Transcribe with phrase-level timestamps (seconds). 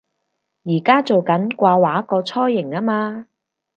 [0.03, 0.03] 而家
[1.03, 3.27] 做緊掛畫個雛形吖嘛